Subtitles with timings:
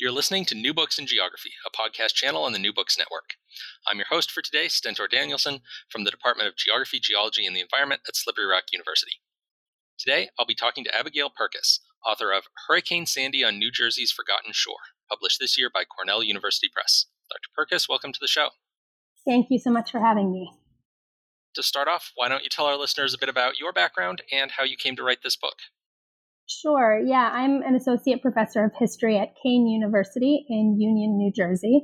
[0.00, 3.34] You're listening to New Books in Geography, a podcast channel on the New Books Network.
[3.86, 7.60] I'm your host for today, Stentor Danielson, from the Department of Geography, Geology, and the
[7.60, 9.20] Environment at Slippery Rock University.
[9.98, 14.54] Today, I'll be talking to Abigail Perkiss, author of Hurricane Sandy on New Jersey's Forgotten
[14.54, 17.04] Shore, published this year by Cornell University Press.
[17.30, 17.50] Dr.
[17.52, 18.48] Perkiss, welcome to the show.
[19.26, 20.50] Thank you so much for having me.
[21.56, 24.52] To start off, why don't you tell our listeners a bit about your background and
[24.52, 25.56] how you came to write this book?
[26.50, 27.00] Sure.
[27.04, 31.82] Yeah, I'm an associate professor of history at Kean University in Union, New Jersey.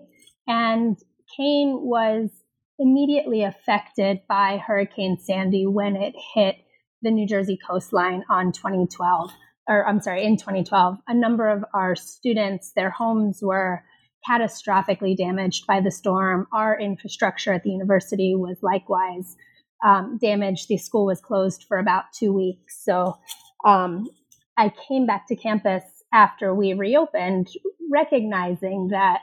[0.48, 0.98] And
[1.36, 2.31] Kean was
[2.77, 6.56] immediately affected by Hurricane Sandy when it hit
[7.00, 9.31] the New Jersey coastline on 2012,
[9.69, 10.97] or I'm sorry, in 2012.
[11.06, 13.84] A number of our students, their homes were
[14.28, 16.48] catastrophically damaged by the storm.
[16.53, 19.36] Our infrastructure at the university was likewise
[19.84, 20.67] um, damaged.
[20.69, 22.83] The school was closed for about two weeks.
[22.84, 23.19] So
[23.64, 24.08] um,
[24.56, 27.48] I came back to campus after we reopened,
[27.90, 29.20] recognizing that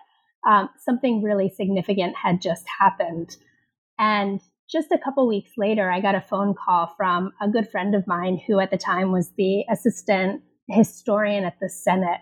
[0.47, 3.35] um, something really significant had just happened.
[3.97, 7.95] And just a couple weeks later, I got a phone call from a good friend
[7.95, 12.21] of mine who at the time was the assistant historian at the Senate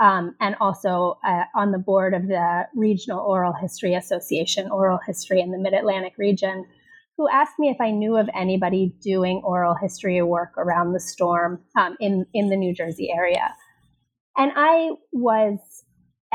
[0.00, 5.40] um, and also uh, on the board of the Regional Oral History Association, Oral History
[5.40, 6.64] in the Mid Atlantic region
[7.22, 11.60] who asked me if I knew of anybody doing oral history work around the storm
[11.76, 13.54] um, in in the New Jersey area.
[14.36, 15.58] And I was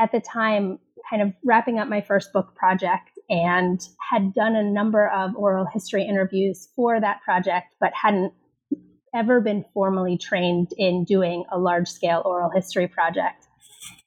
[0.00, 0.78] at the time
[1.10, 5.66] kind of wrapping up my first book project and had done a number of oral
[5.66, 8.32] history interviews for that project, but hadn't
[9.14, 13.47] ever been formally trained in doing a large scale oral history project.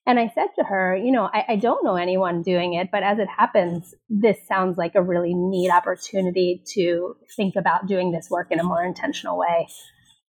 [0.06, 3.03] And I said to her, you know, I, I, don't know anyone doing it, but
[3.03, 8.28] as it happens, this sounds like a really neat opportunity to think about doing this
[8.29, 9.67] work in a more intentional way.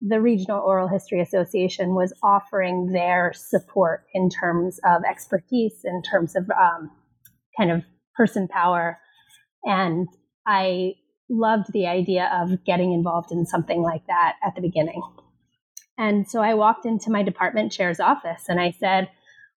[0.01, 6.35] The Regional Oral History Association was offering their support in terms of expertise, in terms
[6.35, 6.91] of um,
[7.57, 7.83] kind of
[8.15, 8.99] person power.
[9.63, 10.07] And
[10.45, 10.95] I
[11.29, 15.01] loved the idea of getting involved in something like that at the beginning.
[15.97, 19.09] And so I walked into my department chair's office and I said,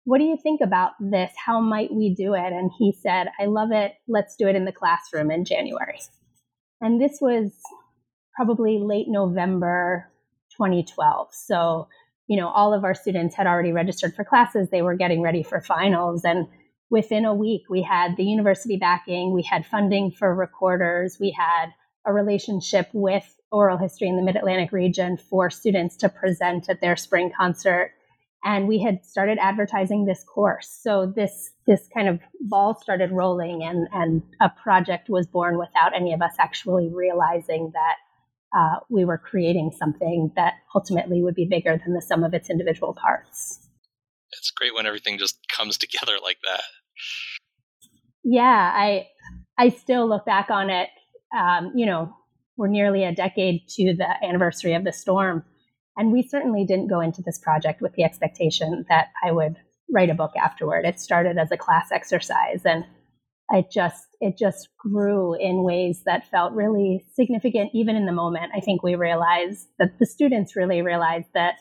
[0.05, 1.31] what do you think about this?
[1.37, 2.51] How might we do it?
[2.53, 3.93] And he said, I love it.
[4.07, 5.99] Let's do it in the classroom in January.
[6.81, 7.51] And this was
[8.35, 10.11] probably late November
[10.57, 11.29] 2012.
[11.31, 11.87] So,
[12.27, 14.69] you know, all of our students had already registered for classes.
[14.69, 16.25] They were getting ready for finals.
[16.25, 16.47] And
[16.89, 21.67] within a week, we had the university backing, we had funding for recorders, we had
[22.05, 26.81] a relationship with oral history in the mid Atlantic region for students to present at
[26.81, 27.93] their spring concert
[28.43, 30.67] and we had started advertising this course.
[30.81, 35.95] So this this kind of ball started rolling and and a project was born without
[35.95, 37.95] any of us actually realizing that
[38.57, 42.49] uh, we were creating something that ultimately would be bigger than the sum of its
[42.49, 43.59] individual parts.
[44.33, 46.63] It's great when everything just comes together like that.
[48.23, 49.07] Yeah i
[49.57, 50.89] i still look back on it
[51.37, 52.13] um, you know
[52.55, 55.43] we're nearly a decade to the anniversary of the storm
[55.97, 59.57] and we certainly didn't go into this project with the expectation that I would
[59.91, 60.85] write a book afterward.
[60.85, 62.85] It started as a class exercise and
[63.49, 68.51] it just it just grew in ways that felt really significant even in the moment.
[68.55, 71.55] I think we realized that the students really realized that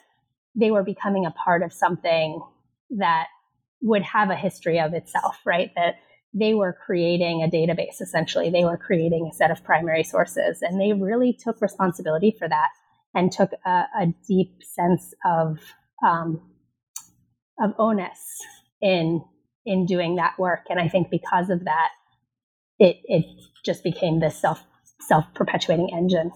[0.55, 2.41] they were becoming a part of something
[2.97, 3.27] that
[3.81, 5.71] would have a history of itself, right?
[5.75, 5.95] That
[6.33, 8.49] they were creating a database essentially.
[8.49, 12.69] They were creating a set of primary sources and they really took responsibility for that
[13.13, 15.59] and took a, a deep sense of
[16.05, 16.41] um,
[17.59, 18.19] of onus
[18.81, 19.23] in
[19.65, 20.65] in doing that work.
[20.69, 21.89] And I think because of that,
[22.79, 23.25] it it
[23.65, 24.63] just became this self
[24.99, 26.31] self perpetuating engine.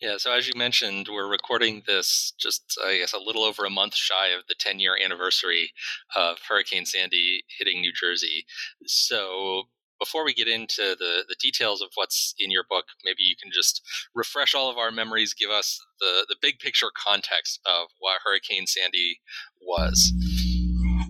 [0.00, 3.70] Yeah, so as you mentioned, we're recording this just, I guess, a little over a
[3.70, 5.70] month shy of the 10 year anniversary
[6.16, 8.44] of Hurricane Sandy hitting New Jersey.
[8.84, 9.68] So
[10.02, 13.52] before we get into the, the details of what's in your book, maybe you can
[13.54, 13.80] just
[14.16, 18.66] refresh all of our memories, give us the, the big picture context of what Hurricane
[18.66, 19.20] Sandy
[19.60, 20.12] was.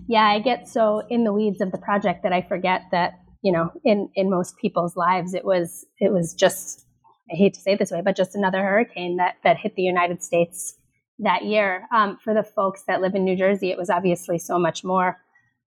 [0.07, 3.51] Yeah, I get so in the weeds of the project that I forget that, you
[3.51, 6.85] know, in, in most people's lives, it was, it was just,
[7.31, 9.81] I hate to say it this way, but just another hurricane that, that hit the
[9.81, 10.75] United States
[11.17, 11.87] that year.
[11.91, 15.17] Um, for the folks that live in New Jersey, it was obviously so much more.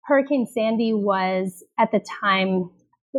[0.05, 2.69] Hurricane Sandy was at the time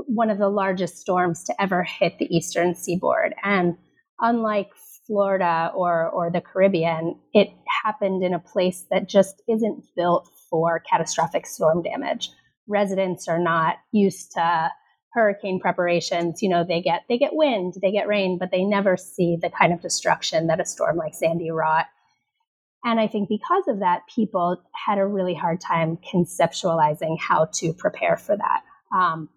[0.07, 3.35] one of the largest storms to ever hit the eastern seaboard.
[3.43, 3.77] And
[4.21, 4.71] unlike
[5.07, 7.49] Florida or, or the Caribbean, it
[7.85, 12.31] happened in a place that just isn't built for catastrophic storm damage.
[12.67, 14.71] Residents are not used to
[15.15, 16.43] hurricane preparations.
[16.43, 19.51] You know, they get they get wind, they get rain, but they never see the
[19.51, 21.87] kind of destruction that a storm like Sandy wrought.
[22.85, 27.73] And I think because of that, people had a really hard time conceptualizing how to
[27.73, 28.63] prepare for that.
[28.97, 29.29] Um,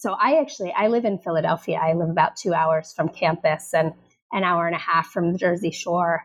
[0.00, 1.78] so I actually I live in Philadelphia.
[1.80, 3.92] I live about two hours from campus and
[4.32, 6.24] an hour and a half from the Jersey Shore.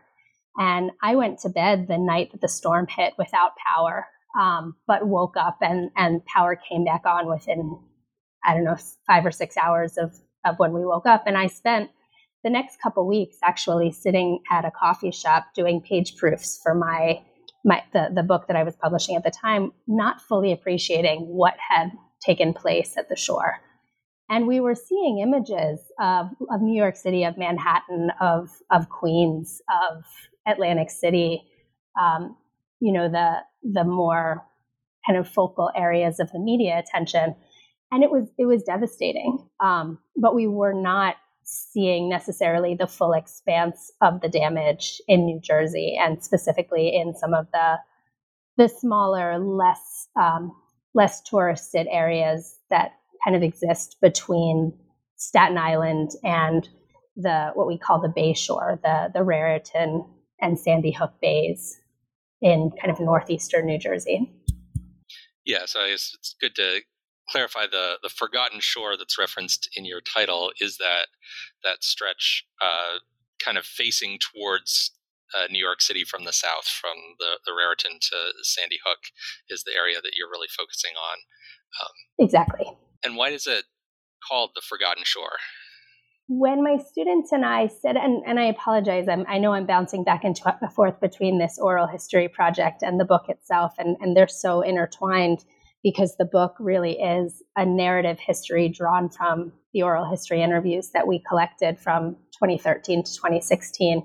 [0.56, 4.06] And I went to bed the night that the storm hit without power,
[4.40, 7.78] um, but woke up and and power came back on within
[8.42, 10.14] I don't know five or six hours of
[10.46, 11.24] of when we woke up.
[11.26, 11.90] And I spent
[12.44, 17.20] the next couple weeks actually sitting at a coffee shop doing page proofs for my
[17.62, 21.56] my the, the book that I was publishing at the time, not fully appreciating what
[21.58, 21.90] had
[22.24, 23.60] taken place at the shore.
[24.28, 29.62] And we were seeing images of, of New York City, of Manhattan, of, of Queens,
[29.70, 30.04] of
[30.46, 31.44] Atlantic City,
[32.00, 32.36] um,
[32.80, 34.44] you know, the, the more
[35.06, 37.36] kind of focal areas of the media attention.
[37.92, 39.48] And it was, it was devastating.
[39.60, 45.40] Um, but we were not seeing necessarily the full expanse of the damage in New
[45.40, 47.76] Jersey and specifically in some of the,
[48.56, 50.50] the smaller, less, um,
[50.96, 54.72] less touristed areas that kind of exist between
[55.16, 56.68] Staten Island and
[57.16, 60.04] the what we call the Bay Shore, the the Raritan
[60.40, 61.78] and Sandy Hook Bays
[62.42, 64.30] in kind of northeastern New Jersey.
[65.44, 66.80] Yeah, so I guess it's good to
[67.28, 71.06] clarify the the forgotten shore that's referenced in your title is that
[71.62, 72.98] that stretch uh,
[73.42, 74.92] kind of facing towards
[75.34, 78.98] uh, New York City from the south, from the, the Raritan to Sandy Hook,
[79.48, 81.18] is the area that you're really focusing on.
[81.82, 82.66] Um, exactly.
[83.04, 83.64] And why is it
[84.28, 85.38] called the Forgotten Shore?
[86.28, 90.02] When my students and I said, and, and I apologize, I'm, i know I'm bouncing
[90.02, 90.36] back and
[90.74, 95.44] forth between this oral history project and the book itself, and, and they're so intertwined
[95.84, 101.06] because the book really is a narrative history drawn from the oral history interviews that
[101.06, 104.04] we collected from 2013 to 2016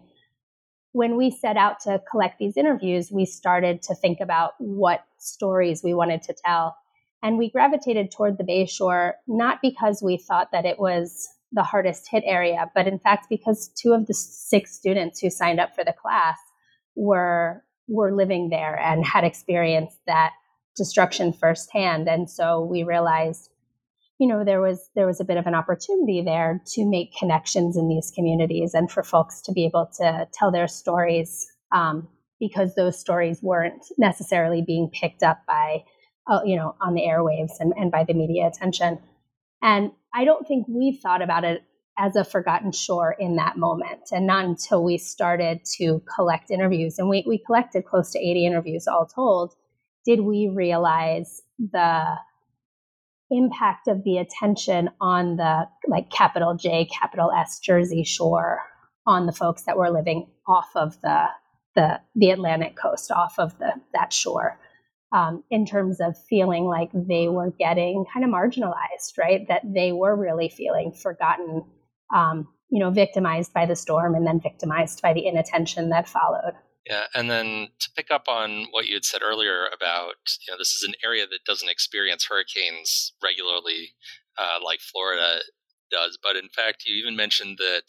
[0.93, 5.81] when we set out to collect these interviews, we started to think about what stories
[5.83, 6.75] we wanted to tell.
[7.23, 11.63] And we gravitated toward the Bay Shore, not because we thought that it was the
[11.63, 15.75] hardest hit area, but in fact, because two of the six students who signed up
[15.75, 16.37] for the class
[16.95, 20.31] were, were living there and had experienced that
[20.75, 22.07] destruction firsthand.
[22.07, 23.49] And so we realized
[24.21, 27.75] you know there was there was a bit of an opportunity there to make connections
[27.75, 32.07] in these communities and for folks to be able to tell their stories um,
[32.39, 35.83] because those stories weren't necessarily being picked up by
[36.29, 38.99] uh, you know on the airwaves and, and by the media attention.
[39.63, 41.63] And i don't think we thought about it
[41.97, 46.99] as a forgotten shore in that moment and not until we started to collect interviews
[46.99, 49.55] and we, we collected close to 80 interviews all told
[50.05, 52.17] did we realize the
[53.31, 58.59] impact of the attention on the like capital J, capital S Jersey Shore
[59.07, 61.25] on the folks that were living off of the
[61.75, 64.59] the the Atlantic coast, off of the that shore,
[65.13, 69.47] um, in terms of feeling like they were getting kind of marginalized, right?
[69.47, 71.63] That they were really feeling forgotten,
[72.13, 76.53] um, you know, victimized by the storm and then victimized by the inattention that followed.
[76.85, 80.15] Yeah, and then to pick up on what you had said earlier about,
[80.47, 83.93] you know, this is an area that doesn't experience hurricanes regularly,
[84.37, 85.41] uh, like Florida
[85.91, 86.17] does.
[86.21, 87.83] But in fact, you even mentioned that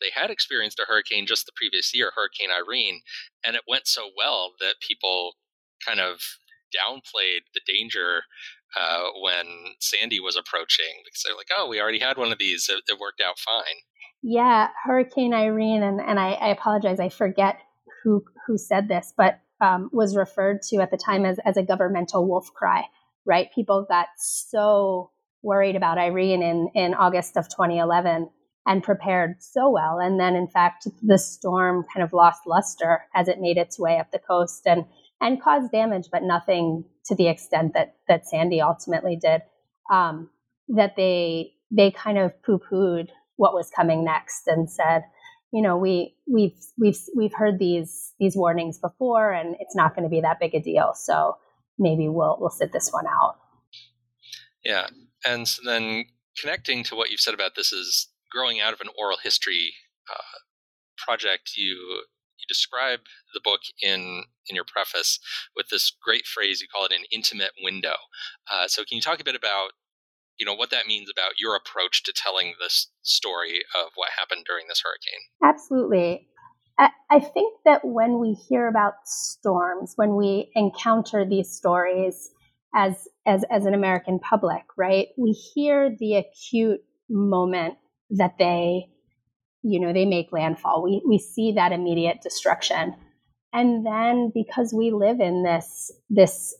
[0.00, 3.00] they had experienced a hurricane just the previous year, Hurricane Irene,
[3.46, 5.36] and it went so well that people
[5.86, 6.20] kind of
[6.76, 8.22] downplayed the danger
[8.76, 9.46] uh, when
[9.80, 12.98] Sandy was approaching because they're like, "Oh, we already had one of these; it, it
[12.98, 13.80] worked out fine."
[14.22, 17.58] Yeah, Hurricane Irene, and and I, I apologize, I forget
[18.06, 21.62] who who said this, but um, was referred to at the time as as a
[21.62, 22.84] governmental wolf cry.
[23.24, 23.52] Right?
[23.52, 25.10] People got so
[25.42, 28.30] worried about Irene in in August of 2011
[28.64, 29.98] and prepared so well.
[29.98, 33.98] And then, in fact, the storm kind of lost luster as it made its way
[33.98, 34.84] up the coast and
[35.20, 39.42] and caused damage, but nothing to the extent that that Sandy ultimately did.
[39.90, 40.30] Um,
[40.68, 45.02] that they they kind of poo pooed what was coming next and said,
[45.56, 50.02] you know, we we've we've we've heard these these warnings before, and it's not going
[50.02, 50.92] to be that big a deal.
[50.94, 51.38] So
[51.78, 53.36] maybe we'll we'll sit this one out.
[54.62, 54.88] Yeah,
[55.24, 56.04] and so then
[56.38, 59.72] connecting to what you've said about this is growing out of an oral history
[60.12, 60.40] uh,
[60.98, 61.52] project.
[61.56, 62.02] You
[62.36, 63.00] you describe
[63.32, 65.18] the book in in your preface
[65.56, 66.60] with this great phrase.
[66.60, 67.96] You call it an intimate window.
[68.52, 69.70] Uh, so can you talk a bit about
[70.38, 74.44] you know what that means about your approach to telling this story of what happened
[74.46, 75.20] during this hurricane?
[75.42, 76.28] Absolutely.
[76.78, 82.30] I think that when we hear about storms, when we encounter these stories
[82.74, 87.74] as as as an American public, right, we hear the acute moment
[88.10, 88.88] that they
[89.62, 92.94] you know they make landfall we we see that immediate destruction
[93.52, 96.54] and then because we live in this this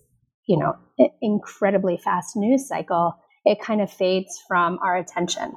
[0.47, 0.75] you know
[1.21, 3.15] incredibly fast news cycle
[3.47, 5.55] it kind of fades from our attention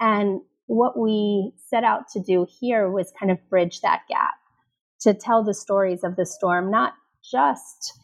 [0.00, 4.34] and what we set out to do here was kind of bridge that gap
[5.00, 6.92] to tell the stories of the storm not
[7.22, 7.98] just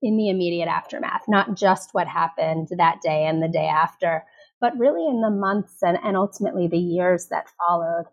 [0.00, 4.24] in the immediate aftermath not just what happened that day and the day after
[4.64, 8.04] but really in the months and, and ultimately the years that followed,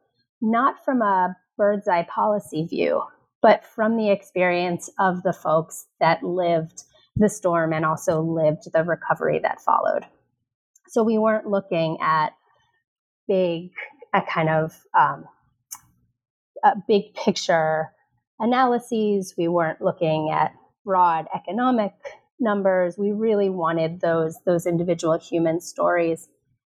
[0.42, 3.02] not from a bird's eye policy view,
[3.42, 6.84] but from the experience of the folks that lived
[7.16, 10.06] the storm and also lived the recovery that followed.
[10.92, 12.34] So we weren't looking at
[13.26, 13.72] big,
[14.14, 15.24] a kind of um,
[16.66, 17.92] a big picture
[18.40, 19.34] analyses.
[19.38, 20.52] We weren't looking at
[20.84, 21.94] broad economic
[22.42, 22.98] numbers.
[22.98, 26.28] We really wanted those those individual human stories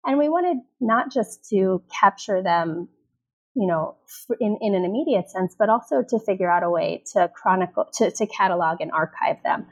[0.04, 2.88] and we wanted not just to capture them,
[3.54, 3.98] you know,
[4.40, 8.10] in, in an immediate sense, but also to figure out a way to chronicle, to,
[8.10, 9.68] to catalog and archive them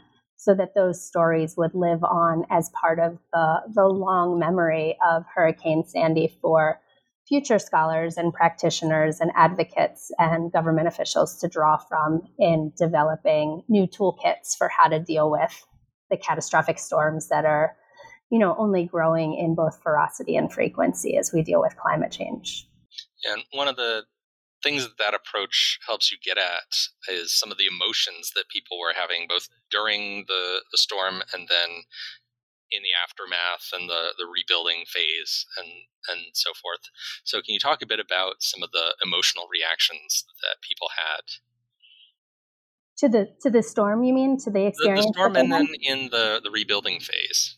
[0.45, 5.25] so that those stories would live on as part of the, the long memory of
[5.33, 6.79] Hurricane Sandy for
[7.27, 13.87] future scholars and practitioners and advocates and government officials to draw from in developing new
[13.87, 15.65] toolkits for how to deal with
[16.11, 17.75] the catastrophic storms that are
[18.29, 22.67] you know, only growing in both ferocity and frequency as we deal with climate change.
[23.23, 24.03] And one of the
[24.65, 26.73] things that that approach helps you get at
[27.07, 31.47] is some of the emotions that people were having both during the, the storm and
[31.47, 31.85] then
[32.71, 35.69] in the aftermath and the, the rebuilding phase and,
[36.09, 36.81] and so forth.
[37.23, 41.21] So can you talk a bit about some of the emotional reactions that people had?
[42.99, 44.39] To the to the storm, you mean?
[44.39, 45.05] To the experience?
[45.05, 47.57] The, the storm and then in the, the rebuilding phase.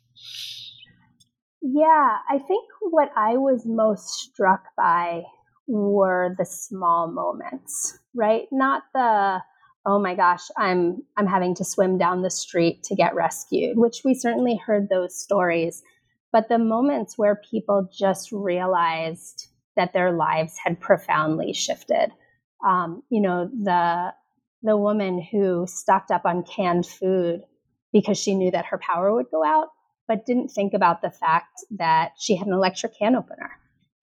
[1.62, 5.24] Yeah, I think what I was most struck by
[5.68, 8.48] were the small moments, right?
[8.52, 9.42] Not the
[9.86, 14.02] oh my gosh, I'm I'm having to swim down the street to get rescued, which
[14.04, 15.84] we certainly heard those stories,
[16.32, 22.12] but the moments where people just realized that their lives had profoundly shifted.
[22.66, 24.14] Um, you know, the
[24.64, 27.42] the woman who stocked up on canned food
[27.94, 29.68] because she knew that her power would go out
[30.08, 33.52] but didn't think about the fact that she had an electric can opener.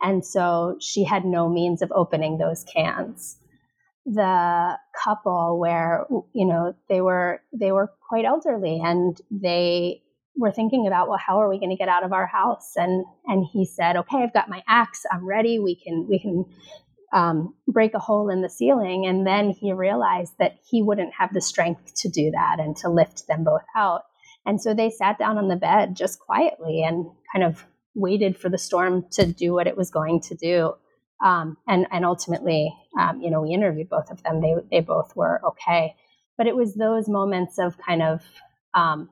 [0.00, 3.36] And so she had no means of opening those cans.
[4.06, 10.02] The couple where, you know, they were, they were quite elderly and they
[10.36, 12.72] were thinking about, well, how are we going to get out of our house?
[12.76, 15.04] And, and he said, okay, I've got my axe.
[15.10, 15.58] I'm ready.
[15.58, 16.44] We can, we can
[17.12, 19.06] um, break a hole in the ceiling.
[19.06, 22.90] And then he realized that he wouldn't have the strength to do that and to
[22.90, 24.02] lift them both out.
[24.44, 28.48] And so they sat down on the bed just quietly and kind of waited for
[28.48, 30.74] the storm to do what it was going to do.
[31.24, 34.40] Um, and and ultimately, um, you know, we interviewed both of them.
[34.40, 35.94] They they both were okay,
[36.36, 38.22] but it was those moments of kind of
[38.74, 39.08] um,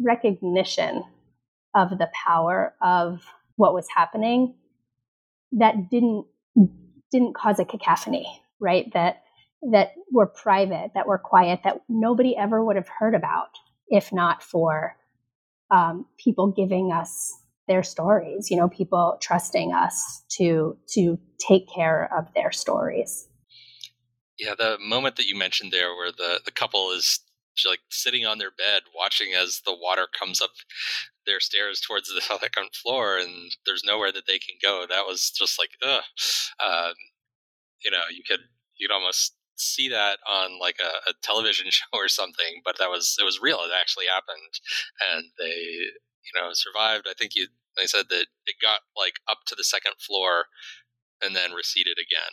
[0.00, 1.04] recognition
[1.74, 3.22] of the power of
[3.56, 4.54] what was happening
[5.52, 6.26] that didn't
[7.10, 8.26] didn't cause a cacophony,
[8.58, 8.92] right?
[8.94, 9.22] That
[9.70, 13.50] that were private, that were quiet, that nobody ever would have heard about
[13.88, 14.96] if not for
[15.70, 22.10] um, people giving us their stories you know people trusting us to to take care
[22.16, 23.28] of their stories
[24.38, 27.20] yeah the moment that you mentioned there where the the couple is
[27.66, 30.50] like sitting on their bed watching as the water comes up
[31.26, 35.30] their stairs towards the second floor and there's nowhere that they can go that was
[35.30, 36.02] just like ugh
[36.64, 36.94] um,
[37.84, 38.40] you know you could
[38.76, 42.90] you could almost see that on like a, a, television show or something, but that
[42.90, 43.58] was it was real.
[43.58, 44.54] It actually happened,
[45.12, 45.86] and they
[46.24, 47.06] you know survived.
[47.08, 50.46] I think you They said that it got like up to the second floor
[51.22, 52.32] and then receded again.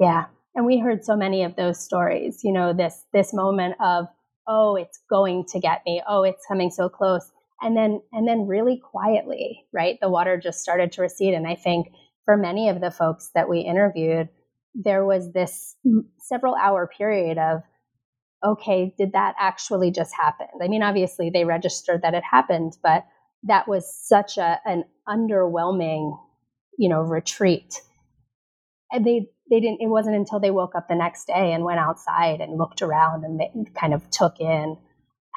[0.00, 0.26] Yeah.
[0.54, 4.06] And we heard so many of those stories, you know, this this moment of,
[4.46, 6.02] oh, it's going to get me.
[6.06, 7.30] Oh, it's coming so close.
[7.60, 9.98] And then and then really quietly, right?
[10.00, 11.34] The water just started to recede.
[11.34, 11.88] And I think
[12.24, 14.28] for many of the folks that we interviewed,
[14.74, 15.76] there was this
[16.18, 17.62] several hour period of,
[18.44, 20.46] okay, did that actually just happen?
[20.62, 23.06] I mean, obviously they registered that it happened, but
[23.44, 26.16] that was such a an underwhelming,
[26.78, 27.80] you know, retreat.
[28.90, 31.80] And they they didn't it wasn't until they woke up the next day and went
[31.80, 34.76] outside and looked around and they kind of took in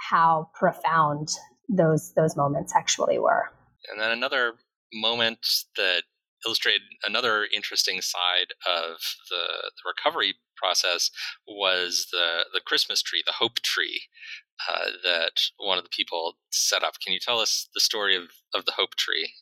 [0.09, 1.29] how profound
[1.69, 3.51] those those moments actually were.
[3.91, 4.53] And then another
[4.93, 5.45] moment
[5.77, 6.03] that
[6.45, 8.97] illustrated another interesting side of
[9.29, 11.11] the, the recovery process
[11.47, 14.03] was the the Christmas tree, the hope tree
[14.69, 16.95] uh, that one of the people set up.
[17.03, 18.23] Can you tell us the story of,
[18.53, 19.33] of the hope tree?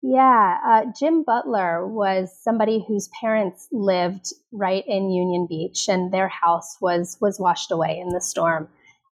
[0.00, 6.28] Yeah, uh, Jim Butler was somebody whose parents lived right in Union Beach, and their
[6.28, 8.68] house was was washed away in the storm.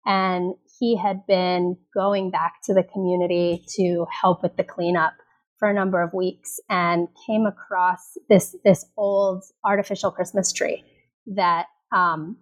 [0.06, 5.14] And he had been going back to the community to help with the cleanup
[5.64, 10.84] for a number of weeks, and came across this this old artificial Christmas tree
[11.28, 12.36] that um,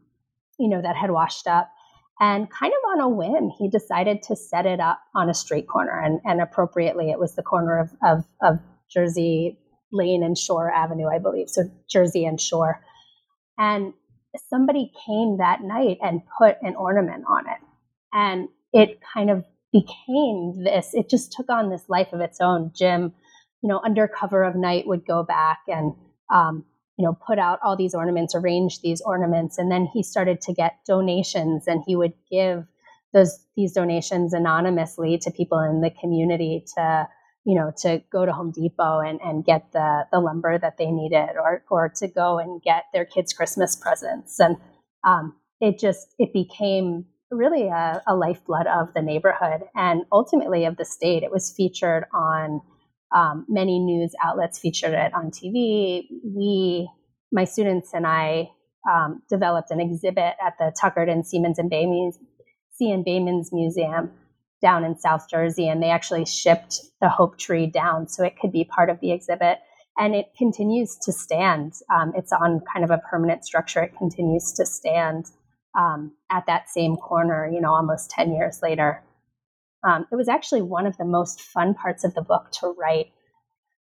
[0.58, 1.70] you know that had washed up.
[2.18, 5.68] And kind of on a whim, he decided to set it up on a street
[5.68, 6.00] corner.
[6.00, 8.58] And, and appropriately, it was the corner of, of, of
[8.92, 9.58] Jersey
[9.92, 11.48] Lane and Shore Avenue, I believe.
[11.48, 12.80] So Jersey and Shore.
[13.58, 13.92] And
[14.50, 17.58] somebody came that night and put an ornament on it.
[18.12, 22.72] And it kind of became this, it just took on this life of its own.
[22.74, 23.12] Jim,
[23.62, 25.94] you know, under cover of night would go back and
[26.32, 26.64] um,
[26.96, 30.52] you know, put out all these ornaments, arrange these ornaments, and then he started to
[30.52, 32.64] get donations, and he would give
[33.12, 37.08] those these donations anonymously to people in the community to
[37.44, 40.90] you know to go to Home Depot and, and get the the lumber that they
[40.90, 44.56] needed, or or to go and get their kids Christmas presents, and
[45.04, 50.76] um, it just it became really a, a lifeblood of the neighborhood and ultimately of
[50.76, 51.22] the state.
[51.22, 52.60] It was featured on
[53.14, 56.06] um, many news outlets featured it on TV.
[56.24, 56.88] We,
[57.30, 58.50] my students and I,
[58.90, 62.18] um, developed an exhibit at the Tuckert and Seamans and Bayman's,
[62.72, 62.90] C.
[62.90, 64.10] and Beamans Museum
[64.60, 68.52] down in South Jersey, and they actually shipped the Hope Tree down so it could
[68.52, 69.58] be part of the exhibit.
[69.98, 71.74] And it continues to stand.
[71.94, 73.82] Um, it's on kind of a permanent structure.
[73.82, 75.26] It continues to stand
[75.78, 79.02] um, at that same corner, you know, almost 10 years later.
[79.86, 83.06] Um, it was actually one of the most fun parts of the book to write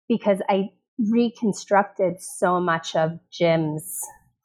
[0.08, 4.00] because I reconstructed so much of Jim's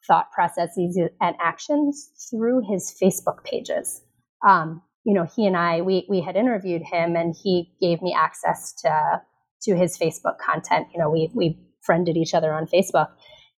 [0.06, 4.02] thought processes and actions through his Facebook pages.
[4.46, 8.16] Um, you know, he and I we we had interviewed him, and he gave me
[8.18, 9.22] access to
[9.62, 10.88] to his Facebook content.
[10.92, 13.08] You know, we we friended each other on Facebook.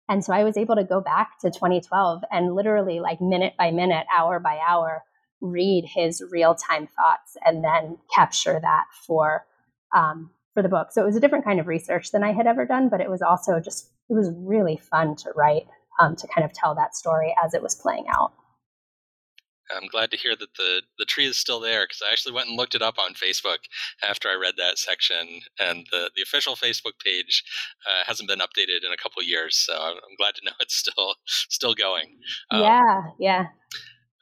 [0.09, 3.69] And so I was able to go back to 2012 and literally, like minute by
[3.69, 5.03] minute, hour by hour,
[5.39, 9.45] read his real time thoughts and then capture that for
[9.95, 10.91] um, for the book.
[10.91, 13.09] So it was a different kind of research than I had ever done, but it
[13.09, 15.67] was also just it was really fun to write
[15.99, 18.33] um, to kind of tell that story as it was playing out.
[19.75, 22.47] I'm glad to hear that the the tree is still there because I actually went
[22.47, 23.59] and looked it up on Facebook
[24.07, 27.43] after I read that section, and the the official Facebook page
[27.87, 30.75] uh, hasn't been updated in a couple years, so I'm, I'm, glad to know it's
[30.75, 32.17] still still going.
[32.51, 33.45] Um, yeah, yeah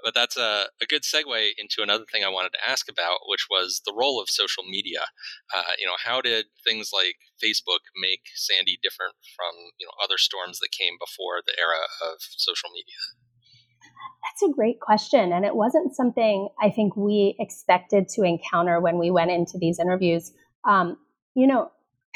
[0.03, 3.47] but that's a, a good segue into another thing I wanted to ask about, which
[3.49, 5.05] was the role of social media.
[5.53, 10.17] Uh, you know, how did things like Facebook make Sandy different from you know other
[10.17, 13.26] storms that came before the era of social media?
[14.23, 18.97] That's a great question, and it wasn't something I think we expected to encounter when
[18.97, 20.31] we went into these interviews.
[20.67, 20.97] Um,
[21.33, 21.71] you know,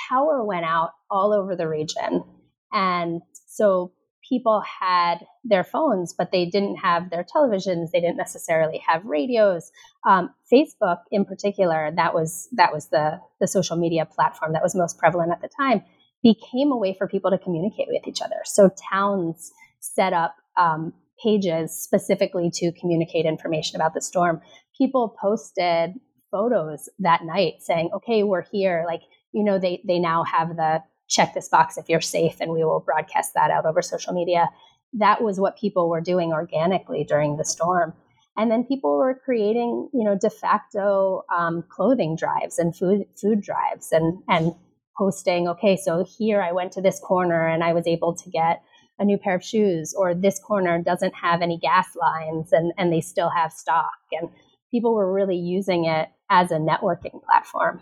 [0.09, 2.23] power went out all over the region,
[2.71, 3.91] and so
[4.27, 7.91] people had their phones, but they didn't have their televisions.
[7.91, 9.71] They didn't necessarily have radios.
[10.05, 14.75] Um, Facebook, in particular, that was that was the the social media platform that was
[14.75, 15.83] most prevalent at the time,
[16.23, 18.41] became a way for people to communicate with each other.
[18.45, 24.41] So towns set up um, pages specifically to communicate information about the storm.
[24.77, 25.93] People posted
[26.31, 30.83] photos that night saying, "Okay, we're here." Like you know, they they now have the
[31.07, 34.49] check this box if you're safe and we will broadcast that out over social media.
[34.93, 37.93] That was what people were doing organically during the storm.
[38.37, 43.41] And then people were creating, you know, de facto um, clothing drives and food food
[43.41, 44.53] drives and and
[44.97, 48.61] posting, okay, so here I went to this corner and I was able to get
[49.01, 52.93] a new pair of shoes, or this corner doesn't have any gas lines and, and
[52.93, 53.91] they still have stock.
[54.11, 54.29] And
[54.69, 57.81] people were really using it as a networking platform.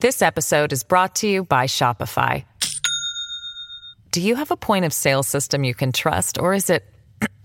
[0.00, 2.44] This episode is brought to you by Shopify.
[4.10, 6.84] Do you have a point of sale system you can trust, or is it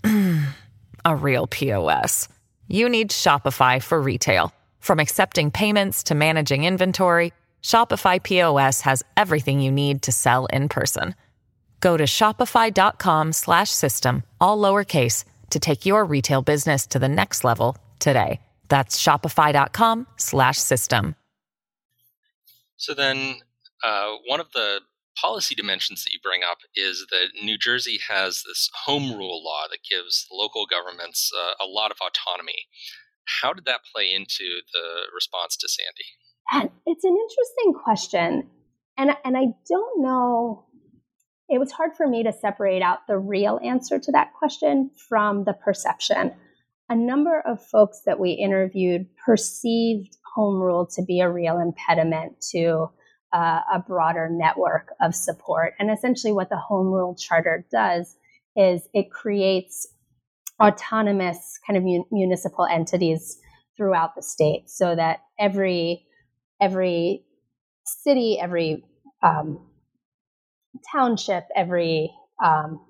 [1.04, 2.28] a real POS?
[2.68, 4.52] You need Shopify for retail.
[4.80, 10.68] From accepting payments to managing inventory, Shopify POS has everything you need to sell in
[10.68, 11.14] person.
[11.84, 17.44] Go to shopify.com slash system, all lowercase to take your retail business to the next
[17.44, 18.40] level today.
[18.70, 21.14] That's shopify.com slash system.
[22.78, 23.34] So then,
[23.84, 24.80] uh, one of the
[25.20, 29.64] policy dimensions that you bring up is that New Jersey has this home rule law
[29.70, 32.66] that gives local governments uh, a lot of autonomy.
[33.42, 36.08] How did that play into the response to Sandy?
[36.50, 38.48] And it's an interesting question.
[38.96, 40.64] And, and I don't know,
[41.54, 45.44] it was hard for me to separate out the real answer to that question from
[45.44, 46.32] the perception.
[46.88, 52.44] A number of folks that we interviewed perceived home rule to be a real impediment
[52.50, 52.90] to
[53.32, 55.74] uh, a broader network of support.
[55.78, 58.16] And essentially, what the Home Rule Charter does
[58.56, 59.86] is it creates
[60.60, 63.38] autonomous kind of mun- municipal entities
[63.76, 66.04] throughout the state so that every
[66.60, 67.24] every
[67.84, 68.84] city, every
[69.22, 69.64] um,
[70.92, 72.12] township, every
[72.44, 72.80] um,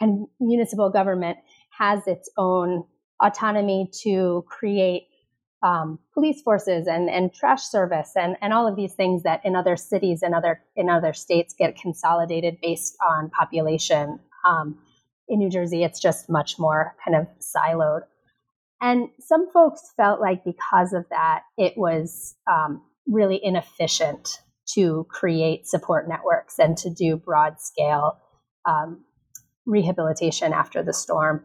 [0.00, 1.38] and municipal government
[1.78, 2.84] has its own
[3.22, 5.08] autonomy to create
[5.62, 9.54] um, police forces and, and trash service and, and all of these things that in
[9.54, 14.18] other cities and other in other states get consolidated based on population.
[14.48, 14.78] Um,
[15.28, 18.00] in New Jersey, it's just much more kind of siloed.
[18.80, 24.40] And some folks felt like because of that, it was um, really inefficient
[24.74, 28.18] to create support networks and to do broad scale
[28.66, 29.04] um,
[29.66, 31.44] rehabilitation after the storm.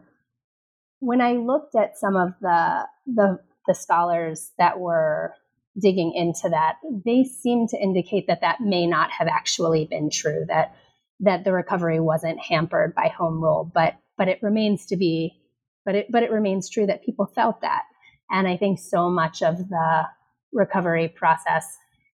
[1.00, 5.34] When I looked at some of the the the scholars that were
[5.80, 10.44] digging into that, they seem to indicate that that may not have actually been true.
[10.48, 10.74] That
[11.20, 15.38] that the recovery wasn't hampered by home rule, but but it remains to be,
[15.84, 17.82] but it but it remains true that people felt that,
[18.30, 20.02] and I think so much of the
[20.52, 21.76] recovery process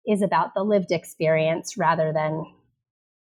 [0.10, 2.46] is about the lived experience rather than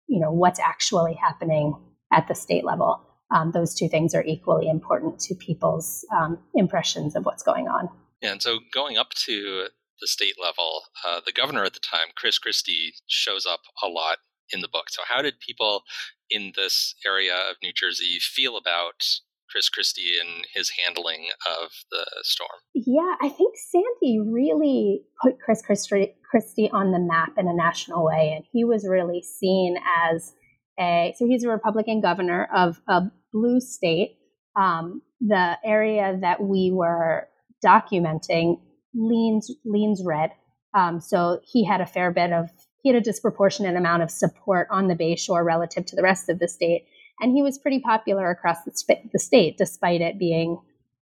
[0.08, 1.76] you know what's actually happening
[2.12, 3.00] at the state level.
[3.30, 7.88] Um, those two things are equally important to people's um, impressions of what's going on.
[8.20, 9.68] Yeah, and so going up to
[10.00, 14.18] the state level, uh, the governor at the time, Chris Christie, shows up a lot
[14.50, 14.90] in the book.
[14.90, 15.84] So, how did people
[16.28, 19.04] in this area of New Jersey feel about
[19.50, 21.28] Chris Christie and his handling
[21.62, 22.50] of the storm?
[22.74, 28.32] Yeah, I think Sandy really put Chris Christie on the map in a national way,
[28.36, 29.76] and he was really seen
[30.12, 30.32] as
[30.78, 34.16] a so he's a Republican governor of a blue state.
[34.56, 37.28] Um, the area that we were
[37.64, 38.60] documenting
[38.94, 40.30] leans leans red.
[40.74, 42.48] Um, so he had a fair bit of
[42.82, 46.28] he had a disproportionate amount of support on the Bay Shore relative to the rest
[46.28, 46.86] of the state,
[47.20, 50.60] and he was pretty popular across the, sp- the state, despite it being,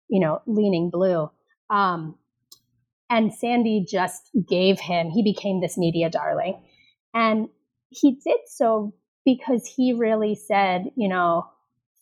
[0.08, 1.30] you know, leaning blue.
[1.70, 2.16] Um,
[3.08, 6.62] and Sandy just gave him he became this media darling,
[7.14, 7.48] and
[7.88, 11.46] he did so because he really said, you know,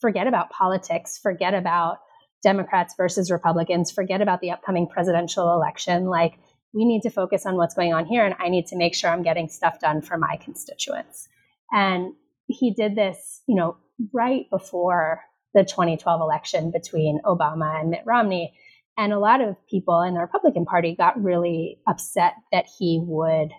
[0.01, 1.99] forget about politics, forget about
[2.43, 6.07] Democrats versus Republicans, forget about the upcoming presidential election.
[6.07, 6.35] Like,
[6.75, 9.11] we need to focus on what's going on here, and I need to make sure
[9.11, 11.29] I'm getting stuff done for my constituents.
[11.73, 12.13] And
[12.47, 13.77] he did this, you know,
[14.13, 15.23] right before
[15.55, 18.55] the 2012 election between Obama and Mitt Romney.
[18.97, 23.51] And a lot of people in the Republican Party got really upset that he would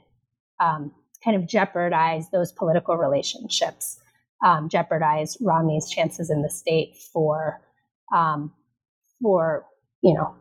[0.59, 0.91] um,
[1.23, 3.99] kind of jeopardize those political relationships,
[4.45, 7.61] um, jeopardize Romney's chances in the state for
[8.13, 8.53] um,
[9.21, 9.65] for
[10.01, 10.35] you know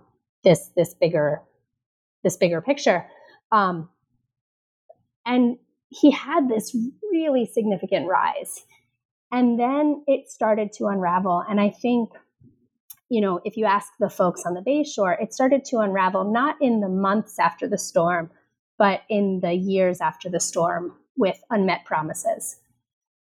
[0.45, 1.43] this this bigger
[2.23, 3.07] this bigger picture
[3.53, 3.89] um,
[5.25, 5.57] and
[5.89, 6.77] he had this
[7.11, 8.65] really significant rise
[9.33, 12.11] and then it started to unravel and i think
[13.09, 16.31] you know if you ask the folks on the bay shore it started to unravel
[16.31, 18.31] not in the months after the storm
[18.79, 22.57] but in the years after the storm with unmet promises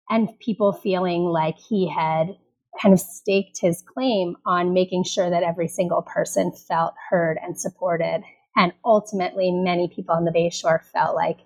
[0.10, 2.36] and people feeling like he had
[2.82, 7.60] kind of staked his claim on making sure that every single person felt heard and
[7.60, 8.24] supported.
[8.56, 11.40] And ultimately, many people on the Bay Shore felt like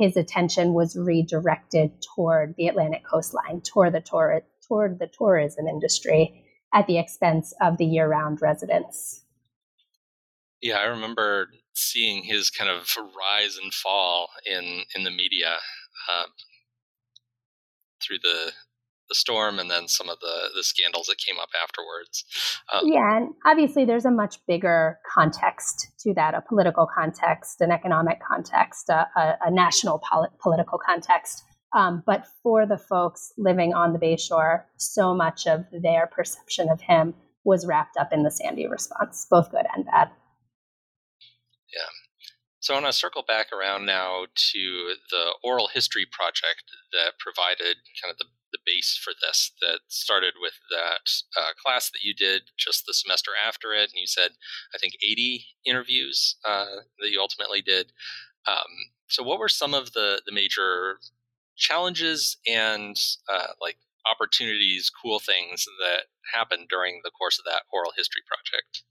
[0.00, 6.42] his attention was redirected toward the Atlantic coastline, toward the, tour- toward the tourism industry
[6.72, 9.24] at the expense of the year round residents.
[10.62, 15.56] Yeah, I remember seeing his kind of rise and fall in, in the media
[16.10, 16.24] uh,
[18.02, 18.52] through the
[19.10, 22.24] the storm and then some of the the scandals that came up afterwards.
[22.72, 27.70] Um, yeah, and obviously there's a much bigger context to that, a political context, an
[27.70, 31.44] economic context, a, a, a national pol- political context.
[31.72, 36.80] Um, but for the folks living on the Bayshore, so much of their perception of
[36.80, 40.10] him was wrapped up in the Sandy response, both good and bad.
[41.72, 41.88] Yeah.
[42.60, 47.76] So I want to circle back around now to the oral history project that provided
[48.02, 51.10] kind of the, the base for this, that started with that
[51.40, 53.90] uh, class that you did just the semester after it.
[53.90, 54.30] And you said,
[54.74, 57.92] I think, 80 interviews uh, that you ultimately did.
[58.46, 60.98] Um, so, what were some of the, the major
[61.56, 62.96] challenges and
[63.32, 63.76] uh, like
[64.10, 68.82] opportunities, cool things that happened during the course of that oral history project?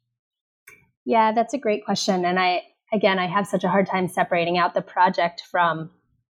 [1.06, 2.26] Yeah, that's a great question.
[2.26, 2.62] And I,
[2.94, 5.90] again, I have such a hard time separating out the project from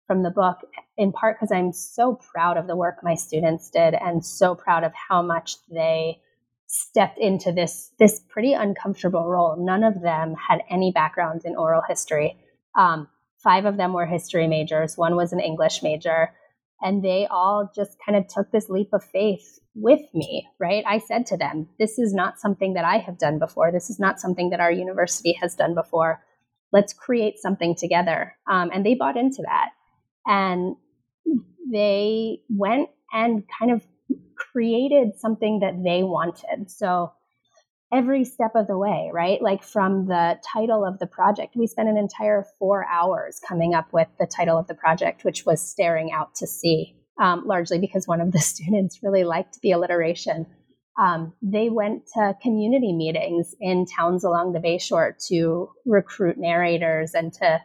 [0.07, 0.59] from the book
[0.97, 4.85] in part because I'm so proud of the work my students did and so proud
[4.85, 6.21] of how much they
[6.69, 9.57] stepped into this this pretty uncomfortable role.
[9.59, 12.37] None of them had any background in oral history.
[12.77, 13.09] Um,
[13.43, 14.97] five of them were history majors.
[14.97, 16.33] One was an English major,
[16.81, 20.49] and they all just kind of took this leap of faith with me.
[20.59, 20.85] Right?
[20.87, 23.71] I said to them, "This is not something that I have done before.
[23.73, 26.23] This is not something that our university has done before."
[26.73, 28.35] let's create something together.
[28.51, 29.71] Um, and they bought into that.
[30.27, 30.77] And
[31.71, 33.87] they went and kind of
[34.37, 36.71] created something that they wanted.
[36.71, 37.13] So
[37.93, 39.41] every step of the way, right?
[39.41, 43.93] Like from the title of the project, we spent an entire four hours coming up
[43.93, 48.07] with the title of the project, which was Staring Out to Sea, um, largely because
[48.07, 50.47] one of the students really liked the alliteration
[50.99, 57.33] um, they went to community meetings in towns along the Bayshore to recruit narrators and
[57.35, 57.61] to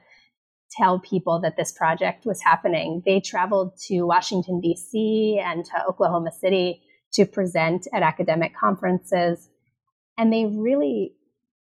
[0.71, 3.03] tell people that this project was happening.
[3.05, 5.41] They traveled to Washington, D.C.
[5.43, 6.81] and to Oklahoma City
[7.13, 9.49] to present at academic conferences.
[10.17, 11.13] And they really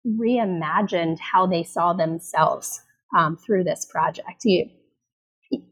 [0.06, 2.82] reimagined how they saw themselves
[3.16, 4.44] um, through this project.
[4.44, 4.66] You,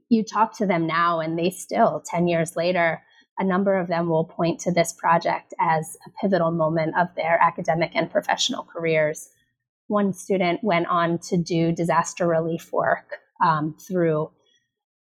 [0.08, 3.02] you talk to them now, and they still, 10 years later,
[3.38, 7.36] a number of them will point to this project as a pivotal moment of their
[7.42, 9.28] academic and professional careers.
[9.88, 14.30] One student went on to do disaster relief work um, through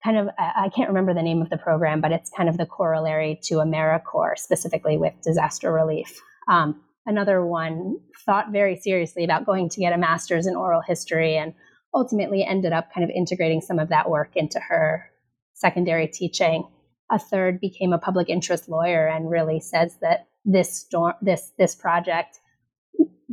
[0.04, 2.66] kind of, I can't remember the name of the program, but it's kind of the
[2.66, 6.20] corollary to AmeriCorps, specifically with disaster relief.
[6.48, 11.36] Um, another one thought very seriously about going to get a master's in oral history
[11.36, 11.54] and
[11.94, 15.10] ultimately ended up kind of integrating some of that work into her
[15.54, 16.64] secondary teaching
[17.10, 21.74] a third became a public interest lawyer and really says that this storm, this this
[21.74, 22.38] project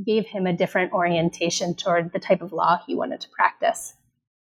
[0.05, 3.93] gave him a different orientation toward the type of law he wanted to practice.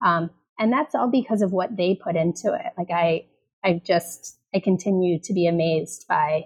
[0.03, 0.31] Um,
[0.61, 2.71] and that's all because of what they put into it.
[2.77, 3.25] Like I,
[3.65, 6.43] I just, I continue to be amazed by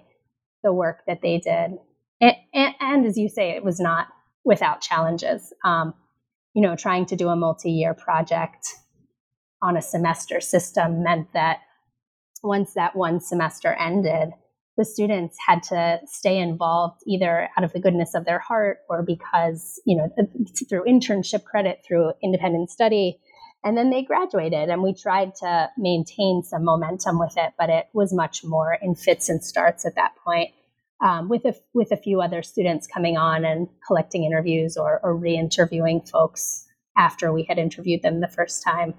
[0.64, 1.72] the work that they did.
[2.18, 4.08] And, and, and as you say, it was not
[4.42, 5.52] without challenges.
[5.66, 5.92] Um,
[6.54, 8.66] you know, trying to do a multi-year project
[9.60, 11.58] on a semester system meant that
[12.42, 14.30] once that one semester ended,
[14.78, 19.02] the students had to stay involved either out of the goodness of their heart or
[19.02, 20.08] because, you know,
[20.70, 23.18] through internship credit, through independent study.
[23.66, 27.88] And then they graduated, and we tried to maintain some momentum with it, but it
[27.92, 30.52] was much more in fits and starts at that point.
[31.00, 35.16] Um, with a with a few other students coming on and collecting interviews or, or
[35.16, 36.64] re-interviewing folks
[36.96, 38.94] after we had interviewed them the first time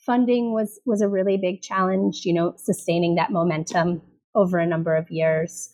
[0.00, 4.02] funding was was a really big challenge you know sustaining that momentum
[4.34, 5.70] over a number of years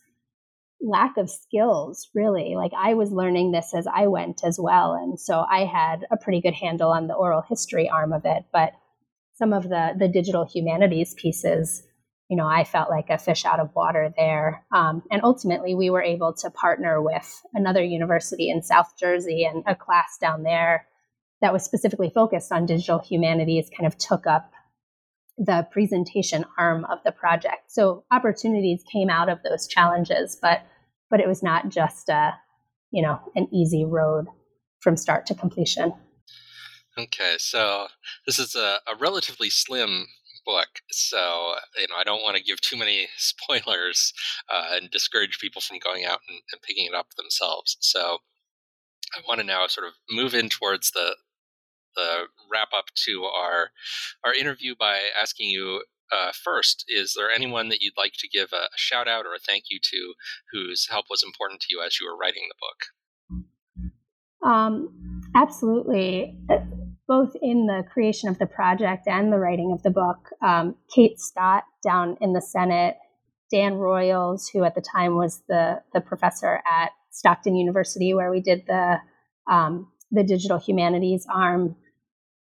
[0.81, 2.55] lack of skills really.
[2.55, 6.17] Like i was learning this as i went as well and so i had a
[6.17, 8.73] pretty good handle on the oral history arm of it but
[9.35, 11.83] some of the the digital humanities pieces
[12.29, 14.65] you know i felt like a fish out of water there.
[14.73, 19.63] Um, and ultimately we were able to partner with another university in south jersey and
[19.67, 20.87] a class down there
[21.41, 24.51] that was specifically focused on digital humanities kind of took up
[25.39, 27.71] the presentation arm of the project.
[27.71, 30.63] So opportunities came out of those challenges, but
[31.11, 32.35] but it was not just a
[32.91, 34.27] you know an easy road
[34.81, 35.93] from start to completion.
[36.99, 37.89] Okay, so
[38.27, 40.07] this is a, a relatively slim
[40.47, 44.13] book, so you know I don't want to give too many spoilers
[44.49, 47.77] uh, and discourage people from going out and, and picking it up themselves.
[47.81, 48.19] So
[49.15, 51.17] I want to now sort of move in towards the
[51.97, 53.71] the wrap up to our
[54.25, 55.83] our interview by asking you
[56.13, 59.35] uh, first, is there anyone that you'd like to give a, a, shout out or
[59.35, 60.15] a thank you to
[60.53, 64.49] whose help was important to you as you were writing the book?
[64.49, 66.39] Um, absolutely.
[66.49, 66.59] Uh,
[67.09, 71.19] both in the creation of the project and the writing of the book, um, Kate
[71.21, 72.97] Scott down in the Senate
[73.51, 78.41] Dan Royles, who at the time was the the professor at Stockton University, where we
[78.41, 78.97] did the
[79.51, 81.77] um, the digital humanities arm.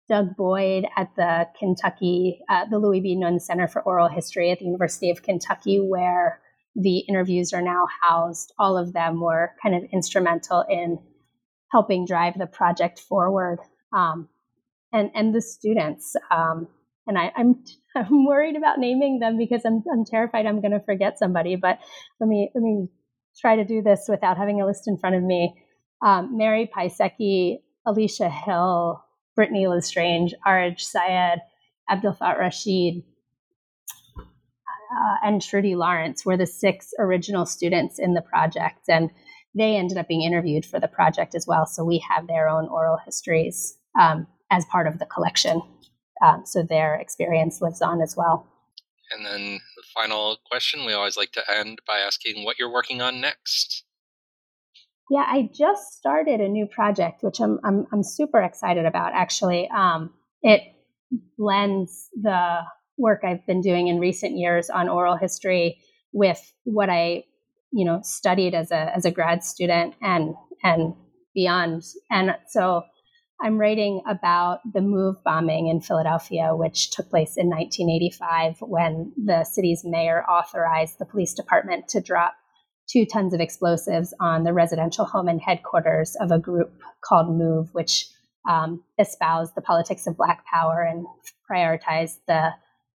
[0.10, 3.16] Doug Boyd at the Kentucky, uh, the Louis B.
[3.16, 6.42] Nunn Center for Oral History at the University of Kentucky, where
[6.76, 8.54] the interviews are now housed.
[8.60, 11.00] All of them were kind of instrumental in
[11.72, 13.60] helping drive the project forward.
[13.96, 14.28] Um,
[14.94, 16.16] and and the students.
[16.32, 16.68] Um,
[17.08, 17.64] and I, I'm
[17.96, 21.58] I'm worried about naming them because I'm I'm terrified I'm going to forget somebody.
[21.58, 21.80] But
[22.22, 22.88] let me let me
[23.42, 25.56] try to do this without having a list in front of me.
[26.06, 29.03] Um, Mary Paiseki, Alicia Hill,
[29.36, 31.40] Brittany Lestrange, Arj Syed,
[31.90, 33.04] Abdul Fat Rashid,
[34.18, 39.10] uh, and Trudy Lawrence were the six original students in the project, and
[39.56, 41.66] they ended up being interviewed for the project as well.
[41.66, 45.62] So we have their own oral histories um, as part of the collection.
[46.24, 48.48] Um, so their experience lives on as well.
[49.12, 53.02] And then the final question we always like to end by asking what you're working
[53.02, 53.84] on next.
[55.10, 59.14] Yeah, I just started a new project, which I'm I'm, I'm super excited about.
[59.14, 60.62] Actually, um, it
[61.38, 62.62] blends the
[62.98, 65.80] work I've been doing in recent years on oral history
[66.14, 67.24] with what I,
[67.72, 70.94] you know, studied as a as a grad student and and
[71.36, 71.84] beyond.
[72.10, 72.84] And so
[73.42, 79.44] I'm writing about the MOVE bombing in Philadelphia, which took place in 1985 when the
[79.44, 82.36] city's mayor authorized the police department to drop
[82.92, 87.70] two tons of explosives on the residential home and headquarters of a group called MOVE,
[87.74, 88.08] which
[88.50, 91.06] um, espoused the politics of Black power and
[91.50, 92.50] prioritized the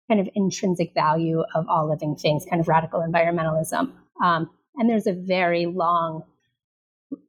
[0.08, 3.92] kind of intrinsic value of all living things, kind of radical environmentalism.
[4.22, 6.22] Um, and there's a very long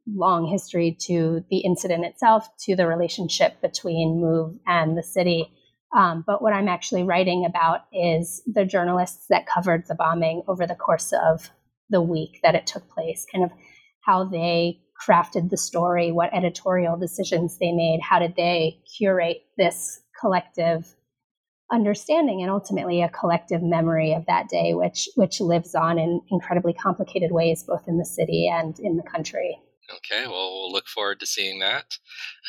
[0.07, 5.51] long history to the incident itself, to the relationship between Move and the city.
[5.95, 10.65] Um, but what I'm actually writing about is the journalists that covered the bombing over
[10.65, 11.49] the course of
[11.89, 13.51] the week that it took place, kind of
[14.01, 19.99] how they crafted the story, what editorial decisions they made, how did they curate this
[20.19, 20.95] collective
[21.71, 26.73] understanding and ultimately a collective memory of that day, which which lives on in incredibly
[26.73, 29.59] complicated ways, both in the city and in the country.
[29.89, 31.97] Okay, well, we'll look forward to seeing that.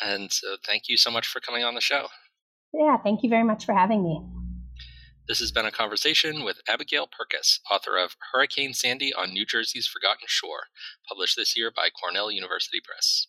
[0.03, 2.07] And so thank you so much for coming on the show.
[2.73, 4.21] Yeah, thank you very much for having me.
[5.29, 9.85] This has been a conversation with Abigail Perkiss, author of Hurricane Sandy on New Jersey's
[9.85, 10.69] Forgotten Shore,
[11.07, 13.27] published this year by Cornell University Press.